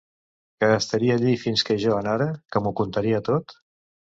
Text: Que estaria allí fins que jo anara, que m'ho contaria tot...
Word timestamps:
Que 0.63 0.69
estaria 0.77 1.17
allí 1.21 1.33
fins 1.41 1.65
que 1.67 1.77
jo 1.83 1.93
anara, 1.99 2.29
que 2.57 2.63
m'ho 2.65 2.73
contaria 2.81 3.23
tot... 3.31 3.57